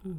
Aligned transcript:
Þetta 0.00 0.12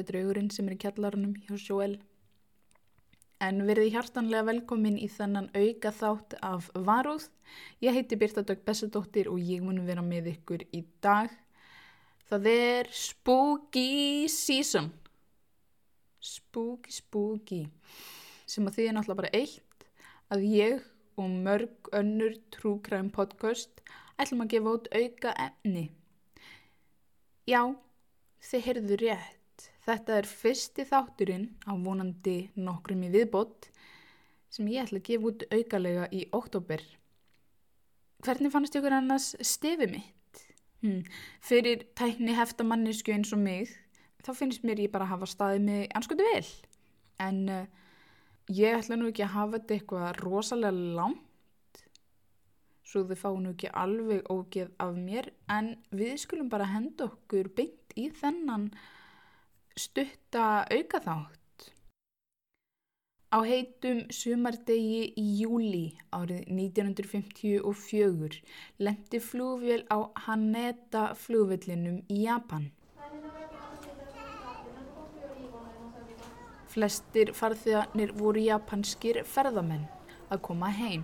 er 0.00 0.06
draugurinn 0.08 0.50
sem 0.50 0.66
er 0.66 0.74
í 0.74 0.80
kjallarunum 0.82 1.36
hjá 1.44 1.54
Sjóel. 1.62 1.94
En 3.38 3.62
verði 3.68 3.92
hjartanlega 3.94 4.48
velkomin 4.48 4.96
í 4.98 5.06
þennan 5.14 5.46
auka 5.54 5.92
þátt 5.94 6.34
af 6.42 6.66
Varúð. 6.74 7.28
Ég 7.86 7.94
heiti 7.94 8.18
Birta 8.18 8.42
Dögg 8.42 8.64
Bessadóttir 8.66 9.30
og 9.30 9.38
ég 9.38 9.62
mun 9.62 9.78
vera 9.86 10.02
með 10.02 10.32
ykkur 10.32 10.66
í 10.74 10.82
dag. 11.06 11.30
Það 12.26 12.50
er 12.50 12.90
Spooky 12.90 14.26
Season. 14.26 14.90
Spooky, 16.18 16.90
spooky. 16.98 17.62
Sem 18.52 18.66
að 18.68 18.76
því 18.76 18.84
er 18.86 18.96
náttúrulega 18.96 19.20
bara 19.22 19.36
eitt 19.38 19.84
að 20.34 20.42
ég 20.44 20.82
og 21.16 21.36
mörg 21.44 21.88
önnur 21.96 22.34
Crime 22.52 23.08
podcast 23.14 23.80
ætlum 24.20 24.44
að 24.44 24.50
gefa 24.52 24.74
út 24.76 24.90
auka 24.92 25.32
efni. 25.40 25.84
Já, 27.48 27.72
þið 28.44 28.64
heyrðu 28.66 28.98
rétt. 29.00 29.68
Þetta 29.86 30.18
er 30.18 30.28
fyrsti 30.28 30.84
þátturinn 30.86 31.48
á 31.64 31.72
vonandi 31.80 32.36
nokkrum 32.60 33.06
í 33.06 33.12
viðbót 33.14 33.70
sem 34.52 34.68
ég 34.68 34.84
ætla 34.84 35.00
að 35.00 35.08
gefa 35.08 35.30
út 35.30 35.46
aukalega 35.48 36.08
í 36.12 36.26
oktober. 36.36 36.84
Hvernig 38.22 38.52
fannst 38.52 38.76
ykkur 38.76 39.00
annars 39.00 39.32
stefi 39.40 39.88
mitt? 39.90 40.44
Hmm. 40.84 41.06
Fyrir 41.40 41.86
tækni 41.96 42.36
heftamannisku 42.36 43.14
eins 43.14 43.32
og 43.32 43.40
mig 43.40 43.72
þá 44.22 44.34
finnst 44.36 44.66
mér 44.66 44.84
ég 44.84 44.92
bara 44.92 45.08
að 45.08 45.16
hafa 45.16 45.30
staðið 45.30 45.64
mig 45.70 45.94
anskutu 45.96 46.26
vel. 46.26 46.44
En 47.22 47.40
uh, 47.48 47.64
ég 48.50 48.78
ætla 48.78 48.98
nú 48.98 49.10
ekki 49.12 49.26
að 49.26 49.36
hafa 49.36 49.58
þetta 49.58 49.76
eitthvað 49.76 50.18
rosalega 50.22 50.88
langt 50.98 51.28
svo 52.92 53.04
þið 53.08 53.20
fá 53.20 53.28
nú 53.40 53.52
ekki 53.54 53.70
alveg 53.82 54.26
ógeð 54.32 54.72
af 54.84 54.96
mér 54.96 55.30
en 55.56 55.70
við 55.96 56.16
skulum 56.24 56.50
bara 56.52 56.72
henda 56.72 57.06
okkur 57.08 57.48
beint 57.56 57.94
í 57.96 58.08
þennan 58.20 58.66
stutta 59.78 60.66
auka 60.68 61.00
þátt. 61.06 61.38
Á 63.32 63.38
heitum 63.48 64.02
sumardegi 64.12 65.06
í 65.16 65.24
júli 65.40 65.86
árið 66.12 66.44
1954 66.52 68.42
lendi 68.84 69.22
flúvél 69.24 69.86
á 69.88 70.12
Haneda 70.26 71.06
flúvéllinum 71.16 72.02
í 72.12 72.26
Japan. 72.26 72.68
Flestir 76.72 77.34
farþegarnir 77.36 78.14
voru 78.16 78.40
japanskir 78.40 79.18
ferðamenn 79.28 79.82
að 80.32 80.40
koma 80.46 80.70
heim. 80.72 81.02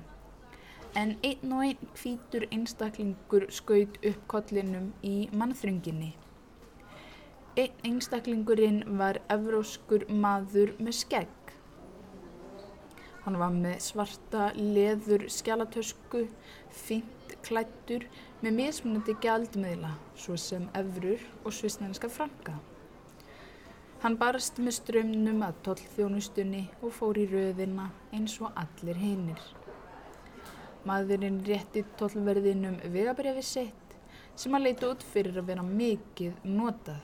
En 0.96 1.10
einn 1.28 1.50
og 1.52 1.64
einn 1.66 1.90
hvítur 1.98 2.46
einstaklingur 2.48 3.44
skaut 3.52 3.98
upp 4.10 4.22
kollinum 4.32 4.86
í 5.04 5.28
mannþrönginni. 5.36 6.14
Einn 7.60 7.84
einstaklingurinn 7.90 8.80
var 9.00 9.18
evróskur 9.34 10.06
maður 10.08 10.72
með 10.78 10.96
skegg. 11.02 11.52
Hann 13.26 13.36
var 13.42 13.52
með 13.52 13.82
svarta 13.90 14.48
leður 14.56 15.26
skjálatösku, 15.28 16.24
fínt 16.72 17.36
klættur 17.44 18.08
með 18.40 18.56
mismunandi 18.62 19.18
gjaldmiðla, 19.20 19.92
svo 20.16 20.40
sem 20.40 20.64
evrur 20.80 21.28
og 21.44 21.52
svisnænska 21.52 22.08
franka. 22.08 22.56
Hann 23.98 24.14
barst 24.14 24.60
með 24.62 24.76
strömmnum 24.76 25.40
að 25.42 25.56
tollþjónustunni 25.66 26.60
og 26.86 26.92
fór 26.94 27.18
í 27.18 27.24
röðina 27.32 27.88
eins 28.14 28.36
og 28.38 28.52
allir 28.60 28.94
hinnir. 28.94 29.40
Maðurinn 30.86 31.40
rétti 31.48 31.82
tollverðinum 31.98 32.76
vegabriði 32.94 33.42
sitt 33.42 33.96
sem 34.38 34.54
að 34.54 34.68
leita 34.68 34.92
út 34.92 35.02
fyrir 35.02 35.40
að 35.40 35.48
vera 35.50 35.64
mikið 35.66 36.46
notað. 36.46 37.00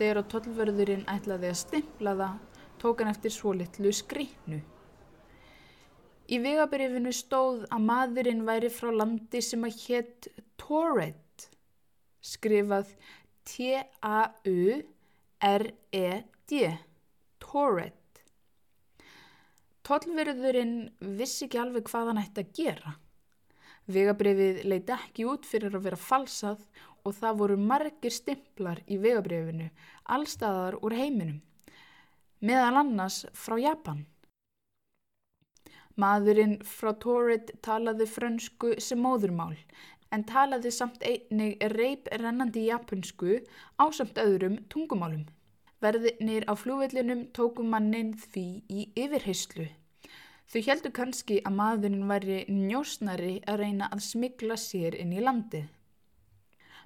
Þegar 0.00 0.20
að 0.24 0.28
tollverðurinn 0.32 1.04
ætlaði 1.14 1.52
að 1.52 1.60
stimpla 1.60 2.16
það, 2.18 2.34
tók 2.82 3.04
hann 3.04 3.12
eftir 3.12 3.34
svo 3.36 3.54
litlu 3.54 3.92
skrýtnu. 3.94 4.58
Í 6.26 6.40
vegabrifinu 6.42 7.14
stóð 7.14 7.68
að 7.70 7.86
maðurinn 7.86 8.42
væri 8.50 8.72
frá 8.74 8.90
landi 8.98 9.44
sem 9.46 9.62
að 9.68 9.78
hétt 9.86 10.28
Torred, 10.58 11.46
skrifað 12.18 12.90
T-A-U-R-E-D, 15.42 16.78
Torred. 17.42 18.20
Tollverðurinn 19.82 20.76
vissi 21.18 21.48
ekki 21.48 21.58
alveg 21.58 21.88
hvað 21.90 22.10
hann 22.10 22.20
ætti 22.20 22.44
að 22.44 22.52
gera. 22.58 22.92
Vegabrifið 23.90 24.60
leiti 24.70 24.94
ekki 24.94 25.26
út 25.26 25.48
fyrir 25.48 25.74
að 25.74 25.88
vera 25.88 25.98
falsað 25.98 26.62
og 27.02 27.16
það 27.18 27.40
voru 27.40 27.56
margir 27.58 28.14
stimplar 28.14 28.84
í 28.86 29.00
vegabrefinu, 29.02 29.66
allstaðar 30.14 30.78
úr 30.78 30.94
heiminum, 30.94 31.42
meðal 32.38 32.78
annars 32.84 33.24
frá 33.34 33.58
Japan. 33.58 34.06
Maðurinn 35.98 36.60
frá 36.62 36.94
Torrid 37.02 37.50
talaði 37.66 38.06
frönsku 38.06 38.76
sem 38.78 39.02
móðurmál, 39.02 39.58
en 40.12 40.24
talaði 40.28 40.72
samt 40.76 41.04
einnig 41.08 41.62
reip 41.74 42.08
rennandi 42.22 42.66
japansku 42.68 43.38
á 43.80 43.84
samt 43.90 44.20
öðrum 44.20 44.58
tungumálum. 44.72 45.24
Verðinir 45.82 46.44
á 46.46 46.54
flúvillinum 46.54 47.24
tóku 47.34 47.64
mannin 47.66 48.12
því 48.14 48.46
í 48.70 48.84
yfirheyslu. 49.04 49.66
Þau 50.52 50.60
heldur 50.66 50.92
kannski 50.94 51.38
að 51.48 51.56
maðurinn 51.58 52.08
væri 52.10 52.42
njósnari 52.52 53.38
að 53.48 53.62
reyna 53.64 53.88
að 53.88 54.04
smigla 54.06 54.58
sér 54.60 54.98
inn 55.00 55.14
í 55.16 55.24
landið. 55.24 55.64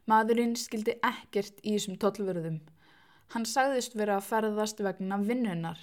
Maðurinn 0.07 0.55
skildi 0.55 0.95
ekkert 1.03 1.59
í 1.65 1.75
þessum 1.75 1.99
tollverðum. 1.99 2.61
Hann 3.35 3.47
sagðist 3.51 3.97
vera 3.99 4.21
að 4.21 4.29
ferðast 4.29 4.81
vegna 4.87 5.19
vinnunar. 5.19 5.81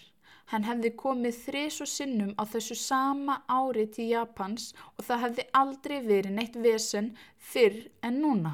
Hann 0.51 0.67
hefði 0.67 0.91
komið 0.99 1.39
þrís 1.45 1.79
og 1.83 1.89
sinnum 1.89 2.33
á 2.35 2.43
þessu 2.49 2.75
sama 2.77 3.39
ári 3.47 3.85
til 3.95 4.09
Japans 4.11 4.73
og 4.97 5.07
það 5.07 5.23
hefði 5.25 5.47
aldrei 5.61 5.97
verið 6.05 6.35
neitt 6.37 6.57
vesen 6.65 7.13
fyrr 7.51 7.79
en 8.03 8.19
núna. 8.25 8.53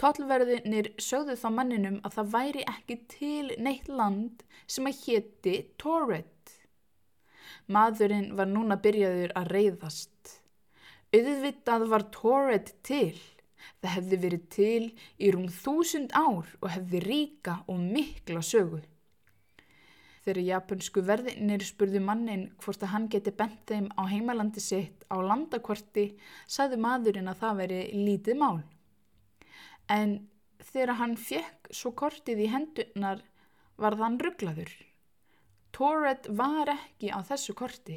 Tollverðinir 0.00 0.94
sögðu 0.96 1.34
þá 1.36 1.48
manninum 1.52 1.96
að 2.08 2.14
það 2.18 2.28
væri 2.34 2.62
ekki 2.72 2.96
til 3.12 3.50
neitt 3.60 3.88
land 3.88 4.44
sem 4.64 4.86
að 4.88 5.02
hétti 5.06 5.56
Torred. 5.82 6.54
Maðurinn 7.68 8.30
var 8.38 8.48
núna 8.48 8.78
byrjaður 8.80 9.34
að 9.36 9.50
reyðast. 9.56 10.32
Auðvitað 11.12 11.84
var 11.90 12.06
Torred 12.14 12.72
til. 12.86 13.18
Það 13.82 13.94
hefði 13.96 14.20
verið 14.22 14.46
til 14.54 14.86
í 15.20 15.34
rúm 15.34 15.50
þúsund 15.52 16.14
ár 16.16 16.48
og 16.62 16.68
hefði 16.72 17.02
ríka 17.04 17.58
og 17.68 17.82
mikla 17.82 18.40
sögu. 18.46 18.80
Þegar 20.20 20.42
japansku 20.44 21.02
verðinir 21.04 21.62
spurðu 21.64 22.02
mannin 22.04 22.50
hvort 22.60 22.82
að 22.84 22.92
hann 22.92 23.06
geti 23.12 23.32
bent 23.32 23.62
þeim 23.70 23.88
á 23.96 24.04
heimalandi 24.10 24.60
sitt 24.60 25.06
á 25.08 25.16
landakvarti, 25.16 26.10
sagði 26.44 26.76
maðurinn 26.84 27.30
að 27.32 27.40
það 27.40 27.62
veri 27.62 27.80
lítið 27.96 28.40
mál. 28.42 28.60
En 29.88 30.18
þegar 30.60 30.98
hann 31.00 31.16
fekk 31.16 31.72
svo 31.72 31.94
kortið 31.96 32.44
í 32.44 32.50
hendunar 32.52 33.24
var 33.80 33.96
þann 33.96 34.20
rugglaður. 34.20 34.72
Torred 35.72 36.28
var 36.36 36.68
ekki 36.74 37.08
á 37.14 37.24
þessu 37.24 37.54
korti, 37.56 37.96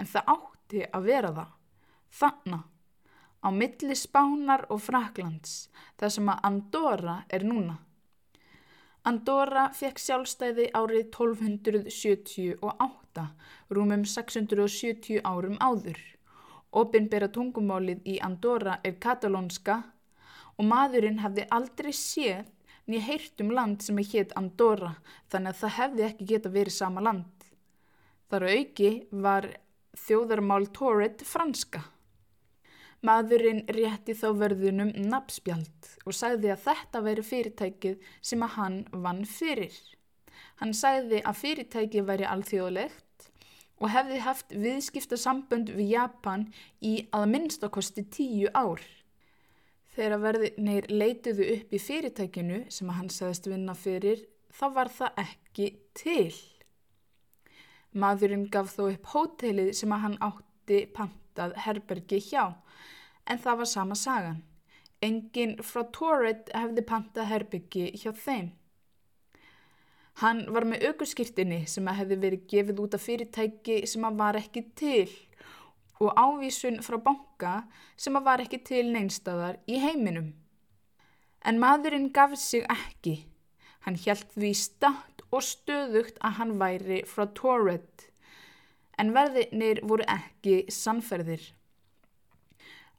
en 0.00 0.08
það 0.08 0.30
átti 0.34 0.84
að 0.88 1.08
vera 1.10 1.32
það, 1.36 1.50
þannig 2.20 2.70
á 3.44 3.48
milli 3.52 3.96
Spánar 3.98 4.64
og 4.72 4.80
Fraklands, 4.80 5.68
þar 6.00 6.14
sem 6.16 6.30
að 6.32 6.46
Andorra 6.48 7.16
er 7.28 7.44
núna. 7.44 7.76
Andorra 9.04 9.66
fekk 9.76 9.98
sjálfstæði 10.00 10.70
árið 10.72 11.10
1278, 11.12 13.24
rúmum 13.76 14.00
670 14.08 15.20
árum 15.28 15.58
áður. 15.60 16.00
Opinbera 16.72 17.28
tungumálið 17.28 18.00
í 18.08 18.16
Andorra 18.24 18.78
er 18.80 18.96
katalónska 19.04 19.84
og 20.56 20.64
maðurinn 20.70 21.20
hafði 21.20 21.44
aldrei 21.52 21.92
séð 21.92 22.48
ég 22.94 23.04
heyrt 23.04 23.36
um 23.44 23.52
land 23.52 23.84
sem 23.84 24.00
er 24.00 24.08
hétt 24.08 24.32
Andorra 24.40 24.94
þannig 25.32 25.52
að 25.52 25.60
það 25.60 25.76
hefði 25.78 26.02
ekki 26.08 26.28
geta 26.32 26.54
verið 26.56 26.74
sama 26.78 27.00
land. 27.04 27.36
Þar 28.32 28.48
auki 28.56 28.90
var 29.12 29.44
þjóðarmál 30.06 30.64
Torret 30.72 31.20
franska. 31.28 31.93
Maðurinn 33.04 33.66
rétti 33.76 34.14
þá 34.16 34.28
verðunum 34.40 34.94
nafnspjald 35.10 35.88
og 36.06 36.16
sagði 36.16 36.54
að 36.54 36.62
þetta 36.64 37.02
veri 37.04 37.24
fyrirtækið 37.30 38.06
sem 38.24 38.44
að 38.46 38.54
hann 38.56 38.78
vann 39.04 39.24
fyrir. 39.28 39.74
Hann 40.62 40.72
sagði 40.76 41.20
að 41.20 41.40
fyrirtækið 41.42 42.06
væri 42.08 42.28
alþjóðlegt 42.30 43.28
og 43.82 43.90
hefði 43.92 44.20
haft 44.24 44.54
viðskipta 44.56 45.18
sambönd 45.20 45.72
við 45.74 45.90
Japan 45.98 46.46
í 46.80 46.94
að 47.12 47.26
minnstakosti 47.34 48.06
tíu 48.14 48.48
ár. 48.54 48.80
Þegar 49.94 50.22
verðinir 50.22 50.88
leituðu 50.90 51.50
upp 51.58 51.74
í 51.74 51.82
fyrirtækinu 51.82 52.64
sem 52.72 52.88
að 52.90 52.98
hann 53.02 53.12
sagðist 53.12 53.50
vinna 53.50 53.76
fyrir, 53.78 54.24
þá 54.50 54.66
var 54.78 54.90
það 54.90 55.20
ekki 55.26 55.68
til. 55.94 56.32
Maðurinn 57.94 58.48
gaf 58.50 58.72
þó 58.74 58.88
upp 58.88 59.12
hótelið 59.12 59.74
sem 59.78 59.92
að 59.94 60.04
hann 60.06 60.16
átti 60.24 60.80
pantað 60.96 61.54
herbergi 61.66 62.18
hjá, 62.30 62.56
en 63.26 63.40
það 63.40 63.62
var 63.62 63.70
sama 63.70 63.96
sagan. 63.98 64.42
Engin 65.02 65.56
frá 65.62 65.82
Torred 65.92 66.50
hefði 66.54 66.84
pantað 66.88 67.30
herbergi 67.30 67.90
hjá 68.00 68.12
þeim. 68.12 68.52
Hann 70.22 70.44
var 70.54 70.66
með 70.68 70.86
aukurskirtinni 70.90 71.64
sem 71.70 71.88
hefði 71.90 72.18
verið 72.22 72.46
gefið 72.52 72.82
út 72.84 72.94
af 72.94 73.02
fyrirtæki 73.02 73.80
sem 73.90 74.04
að 74.06 74.20
var 74.20 74.38
ekki 74.38 74.62
til 74.78 75.08
og 76.02 76.14
ávísun 76.18 76.80
frá 76.86 76.98
banka 77.02 77.54
sem 77.96 78.14
að 78.18 78.26
var 78.28 78.42
ekki 78.44 78.60
til 78.66 78.84
neinstadar 78.94 79.58
í 79.66 79.80
heiminum. 79.82 80.32
En 81.44 81.60
maðurinn 81.60 82.12
gaf 82.14 82.36
sig 82.40 82.64
ekki. 82.70 83.24
Hann 83.84 83.98
hjælt 84.00 84.30
því 84.32 84.52
statt 84.56 85.24
og 85.34 85.42
stöðugt 85.44 86.20
að 86.24 86.38
hann 86.38 86.54
væri 86.60 87.02
frá 87.08 87.26
Torred, 87.36 88.06
en 88.96 89.12
verðinir 89.12 89.82
voru 89.84 90.06
ekki 90.08 90.62
sannferðir. 90.72 91.42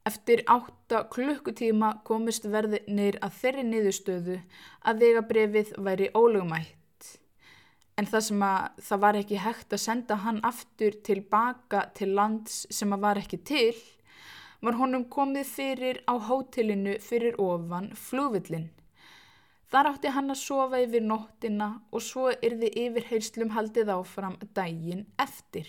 Eftir 0.06 0.44
átta 0.46 1.00
klukkutíma 1.10 1.88
komist 2.06 2.44
verðinir 2.46 3.16
að 3.26 3.38
þeirri 3.40 3.64
niðurstöðu 3.66 4.36
að 4.86 5.00
vegabrefið 5.02 5.72
væri 5.88 6.10
ólögumætt. 6.14 7.08
En 7.98 8.06
það 8.12 8.26
sem 8.28 8.44
að 8.46 8.84
það 8.86 9.02
var 9.06 9.18
ekki 9.22 9.40
hægt 9.42 9.74
að 9.74 9.82
senda 9.82 10.18
hann 10.22 10.42
aftur 10.46 10.98
tilbaka 11.08 11.88
til 11.98 12.12
lands 12.20 12.66
sem 12.70 12.94
að 12.94 13.06
var 13.08 13.22
ekki 13.24 13.40
til, 13.50 13.74
var 14.62 14.78
honum 14.78 15.08
komið 15.10 15.50
fyrir 15.56 16.02
á 16.06 16.14
hótelinu 16.28 17.00
fyrir 17.02 17.40
ofan 17.42 17.90
flúvillin. 17.98 18.70
Þar 19.74 19.90
átti 19.96 20.14
hann 20.14 20.30
að 20.30 20.42
sofa 20.44 20.84
yfir 20.86 21.02
nóttina 21.02 21.72
og 21.90 22.06
svo 22.06 22.30
yrði 22.36 22.70
yfirheyrslum 22.86 23.56
haldið 23.58 23.90
áfram 23.96 24.38
dægin 24.54 25.08
eftir. 25.18 25.66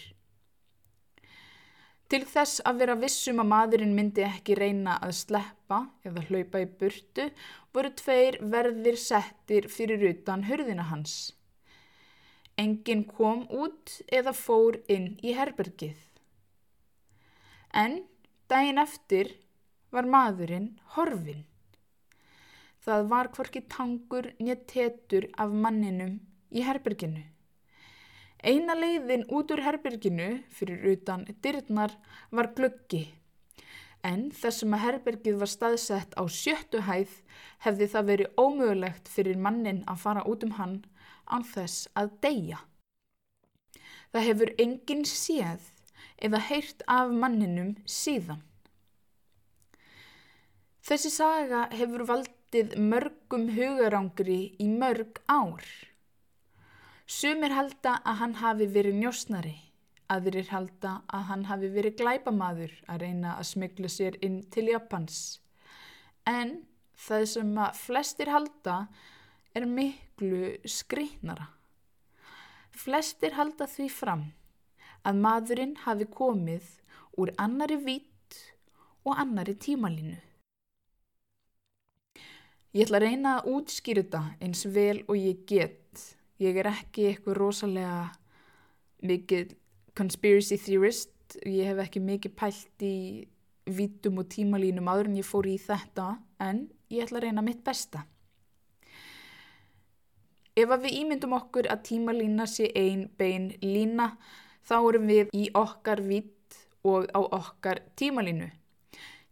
Til 2.06 2.22
þess 2.22 2.60
að 2.68 2.82
vera 2.82 2.94
vissum 3.00 3.40
að 3.42 3.48
maðurinn 3.50 3.94
myndi 3.96 4.22
ekki 4.22 4.54
reyna 4.54 4.94
að 5.02 5.16
sleppa 5.20 5.80
eða 6.06 6.22
hlaupa 6.28 6.60
í 6.62 6.68
burtu 6.80 7.24
voru 7.74 7.90
tveir 7.98 8.38
verðir 8.52 8.98
settir 9.02 9.66
fyrir 9.72 10.04
utan 10.12 10.44
hörðina 10.46 10.86
hans. 10.92 11.16
Engin 12.56 13.02
kom 13.10 13.42
út 13.50 13.98
eða 14.06 14.32
fór 14.38 14.78
inn 14.88 15.16
í 15.26 15.34
herbergið. 15.34 15.98
En 17.74 17.98
daginn 18.48 18.80
eftir 18.80 19.34
var 19.90 20.06
maðurinn 20.06 20.76
horfinn. 20.94 21.42
Það 22.86 23.08
var 23.10 23.32
hvorki 23.34 23.64
tangur 23.66 24.30
nýtt 24.38 24.68
tetur 24.70 25.26
af 25.34 25.50
manninum 25.50 26.20
í 26.54 26.62
herberginu. 26.62 27.26
Eina 28.46 28.76
leiðin 28.78 29.24
út 29.34 29.50
úr 29.50 29.58
herberginu 29.66 30.26
fyrir 30.54 30.84
utan 30.92 31.24
dyrnar 31.42 31.96
var 32.30 32.52
glöggi. 32.54 33.08
En 34.06 34.28
þessum 34.30 34.76
að 34.76 34.84
herbergið 34.84 35.40
var 35.40 35.50
staðsett 35.50 36.14
á 36.14 36.22
sjöttu 36.30 36.84
hæð 36.86 37.16
hefði 37.64 37.88
það 37.94 38.06
verið 38.10 38.38
ómögulegt 38.38 39.10
fyrir 39.10 39.40
mannin 39.42 39.80
að 39.90 39.98
fara 40.04 40.22
út 40.30 40.46
um 40.46 40.54
hann 40.60 40.76
án 41.26 41.42
þess 41.42 41.88
að 41.98 42.12
deyja. 42.22 42.60
Það 44.14 44.26
hefur 44.28 44.54
enginn 44.62 45.02
séð 45.10 45.66
eða 46.22 46.44
heyrt 46.46 46.86
af 46.86 47.10
manninum 47.10 47.74
síðan. 47.82 48.44
Þessi 50.86 51.10
saga 51.10 51.66
hefur 51.74 52.06
valdið 52.06 52.78
mörgum 52.78 53.50
hugarangri 53.58 54.40
í 54.62 54.70
mörg 54.70 55.18
ár. 55.26 55.66
Sumir 57.06 57.52
halda 57.54 58.00
að 58.02 58.16
hann 58.18 58.32
hafi 58.40 58.66
verið 58.66 58.96
njósnari, 58.98 59.52
aðrir 60.10 60.48
halda 60.50 60.96
að 61.14 61.28
hann 61.28 61.44
hafi 61.46 61.68
verið 61.70 62.00
glæpamaður 62.00 62.72
að 62.90 63.04
reyna 63.04 63.36
að 63.38 63.46
smigla 63.52 63.90
sér 63.94 64.16
inn 64.26 64.40
til 64.50 64.64
Japans. 64.72 65.38
En 66.26 66.64
það 66.98 67.28
sem 67.30 67.52
að 67.62 67.78
flestir 67.78 68.32
halda 68.34 68.80
er 69.54 69.68
miklu 69.70 70.56
skrýtnara. 70.66 71.46
Flestir 72.74 73.38
halda 73.38 73.70
því 73.70 73.86
fram 74.00 74.26
að 75.06 75.22
maðurinn 75.22 75.78
hafi 75.86 76.10
komið 76.10 76.66
úr 77.22 77.30
annari 77.38 77.78
vít 77.86 78.42
og 79.06 79.14
annari 79.14 79.54
tímalínu. 79.54 80.18
Ég 82.74 82.82
ætla 82.82 82.98
að 82.98 83.06
reyna 83.06 83.38
að 83.38 83.54
útskýra 83.54 84.02
þetta 84.02 84.28
eins 84.42 84.66
vel 84.74 85.04
og 85.06 85.14
ég 85.16 85.46
get. 85.46 85.85
Ég 86.42 86.58
er 86.60 86.68
ekki 86.68 87.06
eitthvað 87.08 87.38
rosalega 87.38 88.00
mikið 89.06 89.54
conspiracy 89.96 90.58
theorist. 90.60 91.12
Ég 91.48 91.70
hef 91.70 91.80
ekki 91.86 92.02
mikið 92.04 92.34
pælt 92.36 92.84
í 92.84 92.96
vítum 93.66 94.20
og 94.20 94.28
tímalínum 94.30 94.90
áður 94.90 95.10
en 95.10 95.16
ég 95.18 95.26
fór 95.26 95.48
í 95.48 95.56
þetta 95.58 96.10
en 96.44 96.66
ég 96.92 97.06
ætla 97.06 97.22
að 97.22 97.26
reyna 97.26 97.44
mitt 97.44 97.64
besta. 97.66 98.04
Ef 100.56 100.70
við 100.80 100.94
ímyndum 101.00 101.34
okkur 101.36 101.68
að 101.72 101.82
tímalína 101.88 102.46
sé 102.48 102.68
ein 102.76 103.08
bein 103.18 103.50
lína 103.60 104.12
þá 104.68 104.76
erum 104.78 105.08
við 105.10 105.32
í 105.36 105.48
okkar 105.56 106.00
vitt 106.04 106.60
og 106.86 107.08
á 107.12 107.20
okkar 107.20 107.82
tímalínu. 107.96 108.48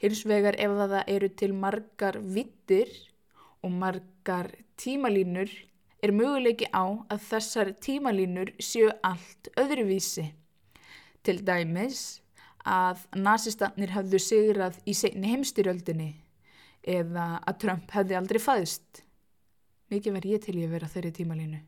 Hins 0.02 0.24
vegar 0.28 0.56
ef 0.60 0.72
það 0.80 0.96
eru 1.08 1.30
til 1.32 1.52
margar 1.56 2.18
vittir 2.20 2.90
og 3.64 3.72
margar 3.72 4.50
tímalínur 4.76 5.52
er 6.04 6.12
möguleiki 6.12 6.68
á 6.68 6.84
að 7.08 7.22
þessar 7.30 7.70
tímalínur 7.80 8.52
séu 8.60 8.90
allt 9.06 9.48
öðruvísi. 9.60 10.26
Til 11.24 11.38
dæmis 11.40 12.20
að 12.68 13.06
nazistannir 13.16 13.94
hafðu 13.94 14.20
sigrað 14.20 14.76
í 14.84 14.94
segni 14.96 15.32
heimstyrjöldinni 15.32 16.10
eða 16.84 17.38
að 17.48 17.60
Trump 17.64 17.94
hefði 17.96 18.18
aldrei 18.18 18.40
fæðst. 18.42 19.04
Mikið 19.92 20.16
verð 20.18 20.34
ég 20.34 20.44
til 20.44 20.56
ég 20.58 20.68
að 20.68 20.76
vera 20.76 20.90
þeirri 20.92 21.12
tímalínu. 21.18 21.60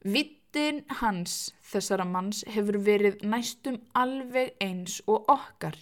Vittin 0.00 0.82
hans 1.02 1.52
þessara 1.70 2.06
manns 2.08 2.42
hefur 2.50 2.80
verið 2.82 3.22
næstum 3.26 3.78
alveg 3.94 4.54
eins 4.62 4.98
og 5.06 5.28
okkar. 5.30 5.76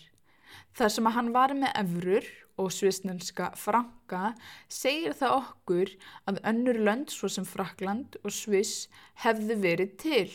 Það 0.77 0.95
sem 0.95 1.09
að 1.09 1.17
hann 1.17 1.33
var 1.37 1.55
með 1.57 1.77
efrur 1.85 2.29
og 2.59 2.73
svisnenska 2.75 3.53
franka 3.57 4.33
segir 4.69 5.15
það 5.19 5.37
okkur 5.39 5.95
að 6.31 6.41
önnur 6.53 6.81
lönd 6.89 7.15
svo 7.15 7.31
sem 7.33 7.47
Frakland 7.49 8.19
og 8.23 8.35
Sviss 8.35 8.89
hefðu 9.25 9.59
verið 9.63 9.95
til. 10.03 10.31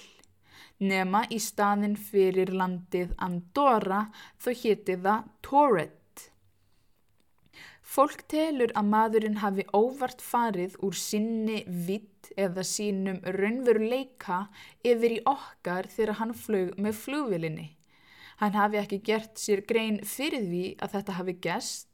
Nema 0.83 1.23
í 1.31 1.39
staðin 1.39 1.95
fyrir 1.99 2.51
landið 2.51 3.13
Andorra 3.21 4.07
þó 4.41 4.49
héti 4.63 4.97
það 5.03 5.27
Torret. 5.45 5.99
Fólk 7.93 8.23
telur 8.31 8.71
að 8.79 8.89
maðurinn 8.89 9.41
hafi 9.43 9.67
óvart 9.75 10.23
farið 10.23 10.79
úr 10.81 10.95
sinni 10.97 11.59
vitt 11.67 12.31
eða 12.39 12.63
sínum 12.65 13.19
raunveruleika 13.35 14.47
yfir 14.87 15.19
í 15.19 15.23
okkar 15.29 15.89
þegar 15.91 16.17
hann 16.21 16.33
flög 16.33 16.73
með 16.81 16.99
flugvilinni. 17.03 17.67
Hann 18.41 18.57
hafi 18.57 18.79
ekki 18.81 19.01
gert 19.05 19.37
sér 19.37 19.61
grein 19.69 19.99
fyrir 20.07 20.47
því 20.47 20.63
að 20.81 20.95
þetta 20.95 21.17
hafi 21.19 21.35
gest 21.43 21.92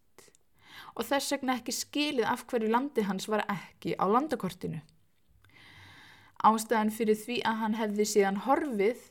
og 0.95 1.05
þess 1.05 1.33
vegna 1.35 1.57
ekki 1.59 1.75
skilið 1.75 2.29
af 2.31 2.45
hverju 2.49 2.71
landi 2.71 3.05
hans 3.07 3.29
var 3.31 3.45
ekki 3.49 3.95
á 3.99 4.05
landakortinu. 4.09 4.81
Ástæðan 6.39 6.93
fyrir 6.95 7.17
því 7.19 7.39
að 7.47 7.57
hann 7.63 7.79
hefði 7.79 8.05
síðan 8.07 8.43
horfið 8.45 9.01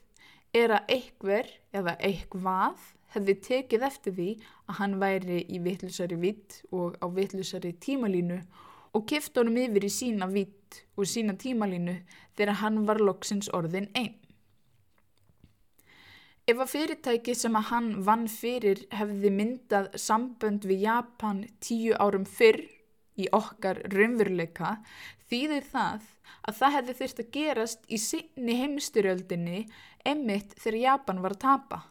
er 0.57 0.73
að 0.79 0.95
eitthver 0.95 1.51
eða 1.77 1.97
eitthvað 2.01 2.87
hefði 3.15 3.35
tekið 3.45 3.85
eftir 3.89 4.15
því 4.17 4.29
að 4.69 4.79
hann 4.81 4.97
væri 5.01 5.43
í 5.45 5.61
vittlusari 5.65 6.17
vitt 6.21 6.63
og 6.73 6.97
á 7.01 7.07
vittlusari 7.13 7.75
tímalínu 7.85 8.39
og 8.97 9.05
kift 9.09 9.37
honum 9.37 9.61
yfir 9.61 9.85
í 9.85 9.93
sína 9.93 10.29
vitt 10.33 10.83
og 10.97 11.09
sína 11.09 11.37
tímalínu 11.37 11.99
þegar 12.37 12.61
hann 12.63 12.85
var 12.89 13.01
loksins 13.01 13.51
orðin 13.55 13.91
einn. 13.95 14.17
Ef 16.49 16.57
að 16.63 16.71
fyrirtæki 16.73 17.35
sem 17.37 17.57
að 17.59 17.67
hann 17.69 17.89
vann 18.07 18.23
fyrir 18.33 18.79
hefði 18.97 19.31
myndað 19.37 19.91
sambönd 20.01 20.65
við 20.65 20.87
Japan 20.87 21.43
tíu 21.61 21.93
árum 22.01 22.25
fyrr, 22.25 22.63
í 23.19 23.27
okkar 23.35 23.83
raunveruleika 23.93 24.77
þýðir 25.29 25.67
það 25.69 26.07
að 26.49 26.59
það 26.61 26.75
hefði 26.77 26.95
þurft 27.01 27.21
að 27.25 27.31
gerast 27.35 27.87
í 27.91 27.99
sinni 28.01 28.57
heimstyrjöldinni 28.63 29.61
emitt 30.09 30.55
þegar 30.63 30.79
Japan 30.85 31.23
var 31.25 31.37
að 31.37 31.43
tapa. 31.45 31.83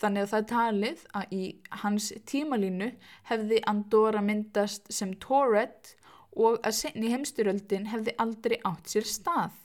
Þannig 0.00 0.24
að 0.24 0.32
það 0.32 0.50
talið 0.54 1.06
að 1.20 1.34
í 1.36 1.44
hans 1.84 2.10
tímalínu 2.32 2.92
hefði 3.30 3.62
Andorra 3.70 4.24
myndast 4.24 4.88
sem 4.90 5.12
Tourette 5.22 5.98
og 6.34 6.58
að 6.64 6.78
sinni 6.80 7.12
heimstyrjöldin 7.12 7.90
hefði 7.92 8.16
aldrei 8.24 8.58
átt 8.64 8.90
sér 8.90 9.06
stað. 9.06 9.59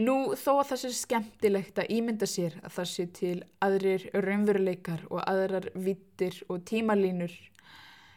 Nú 0.00 0.32
þó 0.38 0.60
að 0.60 0.68
það 0.70 0.78
sé 0.80 0.90
skemmtilegt 0.96 1.78
að 1.82 1.90
ímynda 1.92 2.26
sér 2.30 2.54
að 2.62 2.72
það 2.78 2.86
sé 2.88 3.04
til 3.18 3.34
aðrir 3.66 4.06
raunveruleikar 4.24 5.02
og 5.10 5.20
aðrar 5.28 5.66
vittir 5.74 6.38
og 6.48 6.62
tímalínur, 6.70 7.34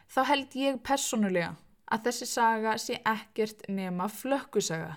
þá 0.08 0.20
held 0.30 0.56
ég 0.56 0.78
personulega 0.86 1.50
að 1.92 2.06
þessi 2.06 2.28
saga 2.30 2.76
sé 2.80 3.00
ekkert 3.04 3.66
nema 3.68 4.06
flökkusaga. 4.08 4.94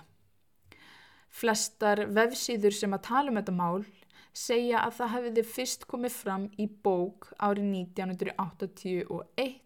Flestar 1.28 2.06
vefsýður 2.16 2.78
sem 2.78 2.96
að 2.96 3.04
tala 3.10 3.34
um 3.34 3.40
þetta 3.40 3.56
mál 3.58 3.84
segja 4.32 4.80
að 4.86 4.96
það 5.00 5.14
hefði 5.16 5.46
fyrst 5.50 5.86
komið 5.90 6.16
fram 6.22 6.48
í 6.56 6.70
bók 6.86 7.28
árið 7.36 7.68
1981 7.82 9.60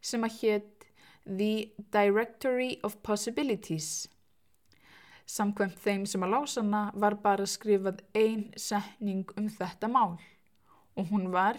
sem 0.00 0.24
að 0.24 0.40
hétt 0.40 0.88
The 1.24 1.52
Directory 1.92 2.78
of 2.86 2.96
Possibilities 3.02 4.06
Samkvæmt 5.26 5.78
þeim 5.80 6.04
sem 6.06 6.24
að 6.24 6.34
lásana 6.36 6.82
var 7.00 7.16
bara 7.22 7.46
skrifað 7.48 8.02
ein 8.14 8.50
setning 8.60 9.24
um 9.40 9.48
þetta 9.48 9.88
mál 9.88 10.18
og 10.94 11.08
hún 11.10 11.30
var 11.32 11.58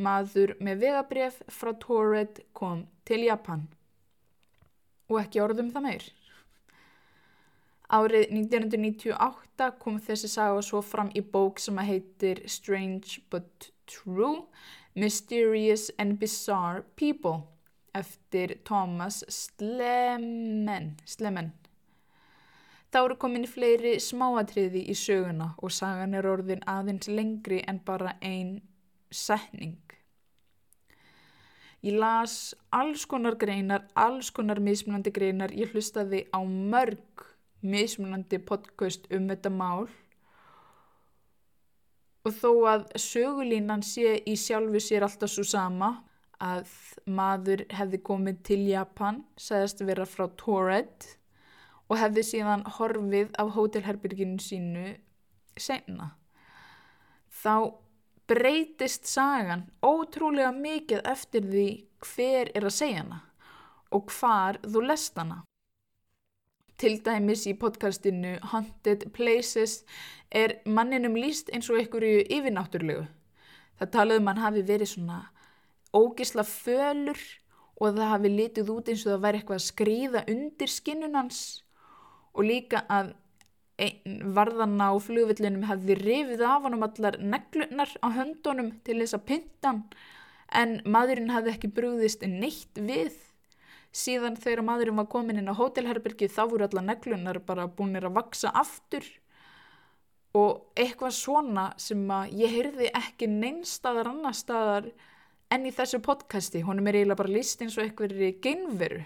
Maður 0.00 0.54
með 0.64 0.84
vegabref 0.86 1.42
frá 1.52 1.74
Torred 1.76 2.40
kom 2.56 2.86
til 3.04 3.26
Japan 3.26 3.66
og 5.10 5.18
ekki 5.20 5.42
orðum 5.42 5.68
það 5.74 5.84
meir. 5.84 6.06
Árið 7.90 8.30
1998 8.30 9.68
kom 9.82 9.98
þessi 10.00 10.30
saga 10.30 10.62
svo 10.62 10.80
fram 10.86 11.10
í 11.18 11.24
bók 11.34 11.58
sem 11.60 11.78
að 11.82 11.90
heitir 11.90 12.42
Strange 12.46 13.18
but 13.32 13.70
True, 13.90 14.46
Mysterious 14.94 15.90
and 15.98 16.20
Bizarre 16.22 16.84
People 16.96 17.42
eftir 17.92 18.60
Thomas 18.64 19.24
Slemen. 19.28 20.94
Slemen. 21.04 21.50
Þá 22.90 22.98
eru 23.04 23.16
komin 23.22 23.46
fleiri 23.46 23.94
smáatriði 24.02 24.82
í 24.90 24.94
söguna 24.98 25.52
og 25.62 25.70
sagan 25.70 26.16
er 26.18 26.26
orðin 26.26 26.64
aðeins 26.66 27.06
lengri 27.06 27.60
en 27.70 27.78
bara 27.86 28.16
einn 28.18 28.56
setning. 29.14 29.78
Ég 31.86 31.94
las 31.96 32.54
alls 32.74 33.06
konar 33.08 33.38
greinar, 33.40 33.86
alls 33.94 34.32
konar 34.34 34.58
mismunandi 34.60 35.12
greinar, 35.14 35.54
ég 35.54 35.70
hlustaði 35.72 36.26
á 36.34 36.42
mörg 36.42 37.24
mismunandi 37.62 38.40
podcast 38.42 39.06
um 39.14 39.30
þetta 39.30 39.52
mál 39.54 39.86
og 42.26 42.34
þó 42.36 42.50
að 42.68 42.84
sögulínan 43.00 43.84
sé 43.86 44.18
í 44.28 44.34
sjálfu 44.36 44.82
sér 44.82 45.06
alltaf 45.06 45.32
svo 45.32 45.46
sama 45.46 45.92
að 46.40 46.68
maður 47.08 47.64
hefði 47.72 48.02
komið 48.04 48.42
til 48.48 48.60
Japan, 48.66 49.22
segðast 49.36 49.84
vera 49.86 50.08
frá 50.08 50.26
Torred 50.40 51.19
og 51.90 51.98
hefði 51.98 52.24
síðan 52.26 52.64
horfið 52.78 53.32
af 53.42 53.52
hótelherbyrginu 53.56 54.38
sínu 54.42 54.86
senna. 55.58 56.12
Þá 57.30 57.74
breytist 58.30 59.08
sagan 59.10 59.66
ótrúlega 59.82 60.52
mikið 60.54 61.02
eftir 61.10 61.46
því 61.50 61.68
hver 62.06 62.50
er 62.54 62.66
að 62.66 62.76
segja 62.76 63.02
hana 63.02 63.22
og 63.90 64.12
hvar 64.14 64.60
þú 64.62 64.84
lest 64.86 65.18
hana. 65.18 65.40
Til 66.80 66.94
dæmis 67.04 67.42
í 67.50 67.56
podcastinu 67.58 68.38
Haunted 68.52 69.10
Places 69.12 69.82
er 70.30 70.60
manninum 70.64 71.18
líst 71.18 71.50
eins 71.52 71.68
og 71.68 71.80
einhverju 71.80 72.22
yfirnáttúrlegu. 72.30 73.02
Það 73.80 73.92
talaðum 73.96 74.22
um 74.22 74.30
hann 74.30 74.44
hafi 74.44 74.62
verið 74.68 74.92
svona 74.94 75.18
ógisla 75.96 76.46
fölur 76.46 77.18
og 77.80 77.98
það 77.98 78.12
hafi 78.12 78.32
litið 78.36 78.72
út 78.76 78.88
eins 78.92 79.02
og 79.04 79.12
það 79.16 79.26
væri 79.26 79.40
eitthvað 79.40 79.58
að 79.58 79.66
skrýða 79.66 80.24
undir 80.30 80.72
skinnunans 80.72 81.42
og 82.34 82.46
líka 82.46 82.84
að 82.88 83.14
varðanna 84.36 84.90
á 84.92 84.94
flugvillinum 85.00 85.64
hefði 85.68 85.96
rifið 86.00 86.42
af 86.44 86.66
hann 86.66 86.76
um 86.76 86.84
allar 86.84 87.16
neglunar 87.18 87.92
á 88.04 88.08
höndunum 88.12 88.74
til 88.84 88.98
þess 89.00 89.16
að 89.16 89.26
pinta 89.30 89.70
hann. 89.70 89.82
En 90.50 90.80
maðurinn 90.84 91.32
hefði 91.32 91.54
ekki 91.54 91.70
brúðist 91.72 92.26
neitt 92.26 92.76
við. 92.76 93.14
Síðan 93.90 94.36
þegar 94.38 94.64
maðurinn 94.66 94.98
var 95.00 95.08
komin 95.10 95.40
inn 95.40 95.50
á 95.50 95.56
hótelherbergi 95.56 96.28
þá 96.30 96.42
voru 96.50 96.66
allar 96.66 96.86
neglunar 96.86 97.40
bara 97.46 97.68
búinir 97.70 98.06
að 98.06 98.18
vaksa 98.18 98.52
aftur. 98.54 99.06
Og 100.36 100.76
eitthvað 100.78 101.16
svona 101.16 101.70
sem 101.80 102.02
að 102.14 102.36
ég 102.38 102.52
heyrði 102.54 102.90
ekki 102.94 103.30
neinstaðar 103.30 104.12
annar 104.12 104.36
staðar 104.36 104.90
enn 105.50 105.66
í 105.66 105.72
þessu 105.74 105.98
podcasti, 106.04 106.60
honum 106.62 106.86
er 106.86 107.00
eiginlega 107.00 107.18
bara 107.18 107.32
líst 107.34 107.62
eins 107.64 107.78
og 107.78 107.86
eitthvað 107.86 108.12
er 108.12 108.28
í 108.28 108.36
geinveru 108.44 109.00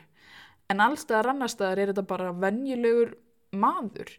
en 0.72 0.80
allstaðar 0.84 1.32
annar 1.32 1.52
staðar 1.52 1.82
er 1.82 1.92
þetta 1.92 2.06
bara 2.08 2.32
venjulegur 2.44 3.14
maður. 3.54 4.10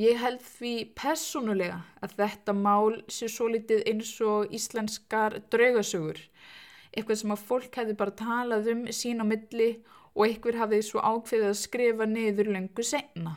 Ég 0.00 0.16
held 0.22 0.40
því 0.40 0.72
personulega 0.96 1.82
að 2.00 2.14
þetta 2.22 2.54
mál 2.56 3.02
sé 3.12 3.28
svo 3.28 3.50
litið 3.52 3.82
eins 3.90 4.12
og 4.24 4.52
íslenskar 4.56 5.36
draugasögur. 5.52 6.20
Eitthvað 6.92 7.20
sem 7.20 7.34
að 7.34 7.44
fólk 7.48 7.76
hefði 7.80 7.96
bara 8.00 8.16
talað 8.16 8.70
um 8.72 8.86
sín 8.92 9.20
á 9.20 9.26
milli 9.28 9.70
og 10.12 10.26
einhver 10.26 10.60
hafið 10.60 10.86
svo 10.86 11.00
ákveðið 11.04 11.50
að 11.50 11.60
skrifa 11.60 12.08
niður 12.08 12.52
lengur 12.56 12.88
senna. 12.88 13.36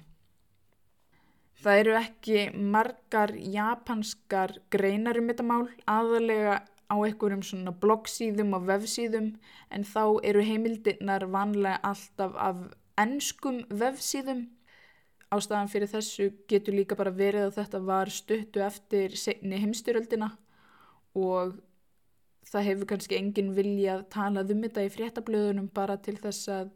Það 1.66 1.82
eru 1.82 1.94
ekki 1.98 2.42
margar 2.54 3.32
japanskar 3.36 4.60
greinar 4.72 5.18
um 5.20 5.30
þetta 5.32 5.46
mál, 5.48 5.68
aðalega 5.90 6.60
á 6.86 6.96
einhverjum 6.96 7.44
svona 7.46 7.74
bloggsíðum 7.82 8.54
og 8.58 8.66
vefsíðum 8.70 9.32
en 9.74 9.86
þá 9.88 10.04
eru 10.30 10.44
heimildirnar 10.46 11.26
vanlega 11.34 11.80
alltaf 11.84 12.36
af 12.38 12.60
ennskum 13.02 13.64
vefsíðum. 13.70 14.46
Ástæðan 15.34 15.72
fyrir 15.72 15.90
þessu 15.90 16.30
getur 16.50 16.78
líka 16.78 16.98
bara 16.98 17.12
verið 17.12 17.48
að 17.48 17.56
þetta 17.58 17.82
var 17.88 18.12
stuttu 18.14 18.62
eftir 18.64 19.16
segni 19.18 19.58
heimstyröldina 19.64 20.30
og 21.18 21.56
það 22.46 22.68
hefur 22.70 22.90
kannski 22.92 23.18
enginn 23.18 23.56
viljað 23.58 24.06
talað 24.14 24.54
um 24.54 24.62
þetta 24.68 24.86
í 24.86 24.92
fréttablöðunum 24.94 25.72
bara 25.74 25.98
til 25.98 26.16
þess 26.22 26.52
að, 26.54 26.70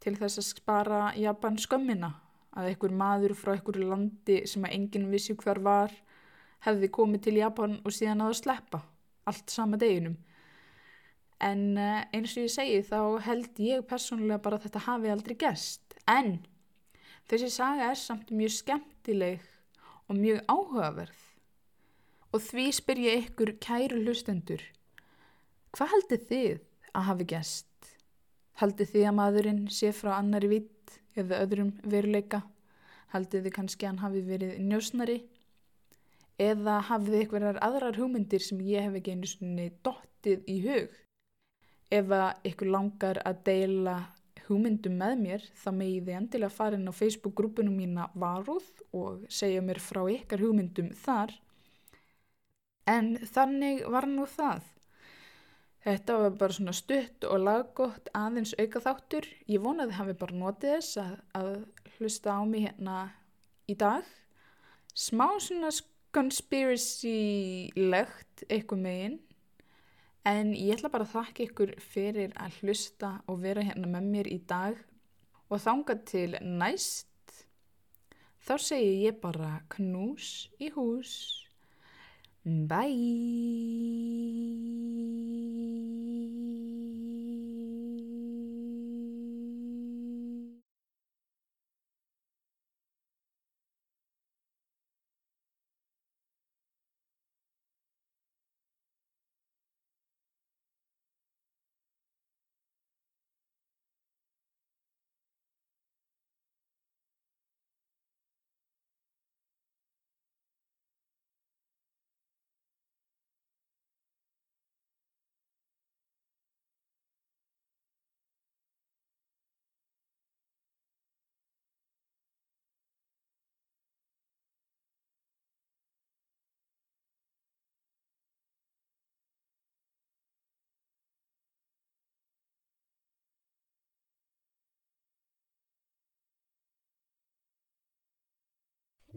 til 0.00 0.14
þess 0.16 0.40
að 0.40 0.48
spara 0.48 1.02
Japan 1.20 1.60
skömmina. 1.60 2.14
Að 2.56 2.72
einhver 2.72 2.94
maður 2.96 3.36
frá 3.38 3.52
einhver 3.52 3.76
landi 3.84 4.40
sem 4.48 4.64
að 4.66 4.72
enginn 4.74 5.10
vissi 5.12 5.36
hver 5.38 5.60
var 5.62 5.92
hefði 6.64 6.88
komið 6.96 7.28
til 7.28 7.36
Japan 7.38 7.76
og 7.84 7.94
síðan 7.94 8.24
að 8.24 8.32
það 8.32 8.40
sleppa 8.40 8.80
allt 9.30 9.52
sama 9.52 9.78
deginum. 9.80 10.18
En 11.40 11.62
uh, 11.80 12.02
eins 12.12 12.34
og 12.36 12.44
ég 12.44 12.52
segi 12.52 12.82
þá 12.84 13.00
held 13.24 13.62
ég 13.64 13.86
persónulega 13.88 14.42
bara 14.44 14.58
að 14.60 14.66
þetta 14.68 14.84
hafi 14.88 15.12
aldrei 15.12 15.36
gæst. 15.40 15.96
En 16.04 16.40
þessi 17.30 17.48
saga 17.54 17.88
er 17.92 17.98
samt 17.98 18.32
mjög 18.34 18.58
skemmtileg 18.58 19.46
og 20.10 20.18
mjög 20.18 20.42
áhugaverð. 20.50 21.26
Og 22.30 22.42
því 22.44 22.66
spyr 22.76 23.00
ég 23.06 23.24
ykkur 23.24 23.56
kæru 23.62 24.04
hlustendur, 24.04 24.60
hvað 25.74 25.92
heldur 25.94 26.20
þið 26.28 26.60
að 26.94 27.06
hafi 27.08 27.26
gæst? 27.32 27.66
Heldur 28.60 28.90
þið 28.90 29.06
að 29.08 29.16
maðurinn 29.16 29.64
sé 29.72 29.90
frá 29.96 30.12
annari 30.18 30.50
vitt 30.52 30.98
eða 31.18 31.40
öðrum 31.42 31.72
veruleika? 31.82 32.44
Heldur 33.14 33.42
þið 33.42 33.54
kannski 33.56 33.86
að 33.86 33.90
hann 33.90 34.04
hafi 34.04 34.22
verið 34.28 34.60
njósnari? 34.62 35.18
Eða 36.40 36.78
hafið 36.88 37.18
einhverjar 37.18 37.60
aðrar 37.64 37.98
hugmyndir 38.00 38.44
sem 38.44 38.62
ég 38.64 38.86
hef 38.86 38.96
ekki 39.00 39.16
einu 39.16 39.28
svonni 39.28 39.68
dottið 39.84 40.48
í 40.48 40.56
hug. 40.64 40.96
Ef 41.90 42.14
að 42.14 42.48
ykkur 42.50 42.70
langar 42.70 43.20
að 43.26 43.44
deila 43.50 43.96
hugmyndum 44.46 44.96
með 44.98 45.14
mér 45.20 45.46
þá 45.62 45.70
megið 45.76 46.08
þið 46.08 46.16
endilega 46.18 46.54
fara 46.54 46.78
inn 46.78 46.90
á 46.90 46.94
Facebook 46.94 47.36
grúpunum 47.38 47.76
mína 47.76 48.08
Varúð 48.18 48.66
og 48.96 49.24
segja 49.30 49.62
mér 49.62 49.80
frá 49.82 50.02
ykkar 50.10 50.42
hugmyndum 50.42 50.90
þar. 51.04 51.34
En 52.88 53.16
þannig 53.34 53.84
var 53.92 54.08
nú 54.10 54.26
það. 54.26 54.64
Þetta 55.80 56.16
var 56.20 56.34
bara 56.40 56.56
svona 56.56 56.74
stutt 56.76 57.24
og 57.24 57.44
laggótt 57.44 58.10
aðeins 58.16 58.52
auka 58.58 58.82
þáttur. 58.84 59.28
Ég 59.48 59.62
vonaði 59.64 59.94
að 59.94 60.00
hafi 60.00 60.16
bara 60.22 60.40
notið 60.40 60.74
þess 60.76 60.98
að, 61.00 61.14
að 61.40 61.52
hlusta 61.96 62.34
á 62.36 62.40
mig 62.48 62.66
hérna 62.66 62.96
í 63.70 63.76
dag. 63.80 64.04
Smá 64.92 65.28
svona 65.40 65.70
conspiracy-legt 66.14 68.44
eitthvað 68.48 68.80
megin 68.84 69.18
en 70.28 70.52
ég 70.54 70.74
ætla 70.76 70.90
bara 70.92 71.04
að 71.06 71.14
þakka 71.14 71.44
ykkur 71.46 71.70
fyrir 71.80 72.30
að 72.36 72.50
hlusta 72.60 73.10
og 73.30 73.40
vera 73.44 73.62
hérna 73.64 73.88
með 73.94 74.04
mér 74.14 74.26
í 74.30 74.38
dag. 74.48 74.74
Og 75.50 75.58
þanga 75.64 75.94
til 76.06 76.36
næst 76.42 77.08
þá 78.46 78.54
segi 78.62 78.92
ég 79.06 79.14
bara 79.22 79.52
knús 79.74 80.48
í 80.62 80.70
hús. 80.76 81.12
Bye. 82.44 83.79